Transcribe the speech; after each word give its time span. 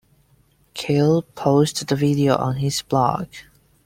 Kele 0.73 1.21
posted 1.35 1.87
the 1.89 1.95
video 1.95 2.35
on 2.35 2.55
his 2.55 2.81
blog. 2.81 3.27